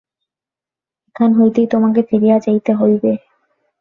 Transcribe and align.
এখান 1.07 1.29
হইতেই 1.37 1.67
তোমাকে 1.67 2.01
ফিরিয়া 2.09 2.37
যাইতে 2.39 2.71
হইবে। 2.73 3.11